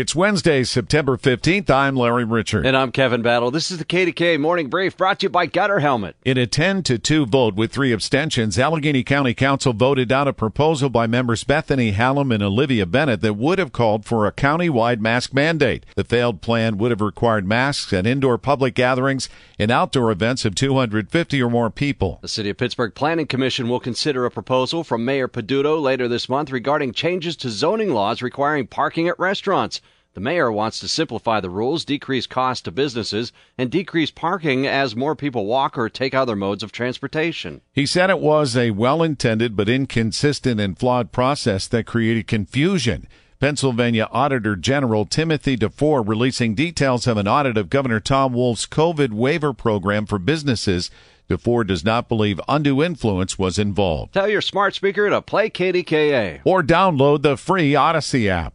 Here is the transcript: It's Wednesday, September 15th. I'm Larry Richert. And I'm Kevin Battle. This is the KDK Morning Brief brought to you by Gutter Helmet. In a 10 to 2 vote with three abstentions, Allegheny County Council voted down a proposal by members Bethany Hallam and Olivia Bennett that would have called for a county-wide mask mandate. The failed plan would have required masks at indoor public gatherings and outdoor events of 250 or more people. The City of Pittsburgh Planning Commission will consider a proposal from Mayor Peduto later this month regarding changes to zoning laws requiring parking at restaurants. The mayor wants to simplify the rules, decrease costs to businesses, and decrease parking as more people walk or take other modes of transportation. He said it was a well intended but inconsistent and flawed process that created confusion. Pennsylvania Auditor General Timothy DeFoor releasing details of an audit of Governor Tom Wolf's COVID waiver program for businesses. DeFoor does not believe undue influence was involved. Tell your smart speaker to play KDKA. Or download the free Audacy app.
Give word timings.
It's 0.00 0.14
Wednesday, 0.14 0.62
September 0.62 1.16
15th. 1.16 1.68
I'm 1.68 1.96
Larry 1.96 2.24
Richert. 2.24 2.64
And 2.64 2.76
I'm 2.76 2.92
Kevin 2.92 3.20
Battle. 3.20 3.50
This 3.50 3.72
is 3.72 3.78
the 3.78 3.84
KDK 3.84 4.38
Morning 4.38 4.68
Brief 4.70 4.96
brought 4.96 5.18
to 5.18 5.24
you 5.24 5.28
by 5.28 5.46
Gutter 5.46 5.80
Helmet. 5.80 6.14
In 6.24 6.38
a 6.38 6.46
10 6.46 6.84
to 6.84 6.98
2 6.98 7.26
vote 7.26 7.56
with 7.56 7.72
three 7.72 7.92
abstentions, 7.92 8.60
Allegheny 8.60 9.02
County 9.02 9.34
Council 9.34 9.72
voted 9.72 10.08
down 10.08 10.28
a 10.28 10.32
proposal 10.32 10.88
by 10.88 11.08
members 11.08 11.42
Bethany 11.42 11.90
Hallam 11.90 12.30
and 12.30 12.44
Olivia 12.44 12.86
Bennett 12.86 13.22
that 13.22 13.34
would 13.34 13.58
have 13.58 13.72
called 13.72 14.04
for 14.04 14.24
a 14.24 14.30
county-wide 14.30 15.02
mask 15.02 15.34
mandate. 15.34 15.84
The 15.96 16.04
failed 16.04 16.42
plan 16.42 16.78
would 16.78 16.92
have 16.92 17.00
required 17.00 17.44
masks 17.44 17.92
at 17.92 18.06
indoor 18.06 18.38
public 18.38 18.76
gatherings 18.76 19.28
and 19.58 19.72
outdoor 19.72 20.12
events 20.12 20.44
of 20.44 20.54
250 20.54 21.42
or 21.42 21.50
more 21.50 21.70
people. 21.70 22.20
The 22.22 22.28
City 22.28 22.50
of 22.50 22.56
Pittsburgh 22.56 22.94
Planning 22.94 23.26
Commission 23.26 23.68
will 23.68 23.80
consider 23.80 24.24
a 24.24 24.30
proposal 24.30 24.84
from 24.84 25.04
Mayor 25.04 25.26
Peduto 25.26 25.82
later 25.82 26.06
this 26.06 26.28
month 26.28 26.52
regarding 26.52 26.92
changes 26.92 27.34
to 27.38 27.50
zoning 27.50 27.92
laws 27.92 28.22
requiring 28.22 28.68
parking 28.68 29.08
at 29.08 29.18
restaurants. 29.18 29.80
The 30.18 30.24
mayor 30.24 30.50
wants 30.50 30.80
to 30.80 30.88
simplify 30.88 31.38
the 31.38 31.48
rules, 31.48 31.84
decrease 31.84 32.26
costs 32.26 32.62
to 32.62 32.72
businesses, 32.72 33.30
and 33.56 33.70
decrease 33.70 34.10
parking 34.10 34.66
as 34.66 34.96
more 34.96 35.14
people 35.14 35.46
walk 35.46 35.78
or 35.78 35.88
take 35.88 36.12
other 36.12 36.34
modes 36.34 36.64
of 36.64 36.72
transportation. 36.72 37.60
He 37.72 37.86
said 37.86 38.10
it 38.10 38.18
was 38.18 38.56
a 38.56 38.72
well 38.72 39.04
intended 39.04 39.54
but 39.54 39.68
inconsistent 39.68 40.58
and 40.58 40.76
flawed 40.76 41.12
process 41.12 41.68
that 41.68 41.86
created 41.86 42.26
confusion. 42.26 43.06
Pennsylvania 43.38 44.08
Auditor 44.10 44.56
General 44.56 45.04
Timothy 45.04 45.56
DeFoor 45.56 46.02
releasing 46.04 46.56
details 46.56 47.06
of 47.06 47.16
an 47.16 47.28
audit 47.28 47.56
of 47.56 47.70
Governor 47.70 48.00
Tom 48.00 48.32
Wolf's 48.32 48.66
COVID 48.66 49.12
waiver 49.12 49.52
program 49.52 50.04
for 50.04 50.18
businesses. 50.18 50.90
DeFoor 51.30 51.64
does 51.64 51.84
not 51.84 52.08
believe 52.08 52.40
undue 52.48 52.82
influence 52.82 53.38
was 53.38 53.56
involved. 53.56 54.14
Tell 54.14 54.28
your 54.28 54.40
smart 54.40 54.74
speaker 54.74 55.08
to 55.10 55.22
play 55.22 55.48
KDKA. 55.48 56.40
Or 56.42 56.64
download 56.64 57.22
the 57.22 57.36
free 57.36 57.74
Audacy 57.74 58.26
app. 58.26 58.54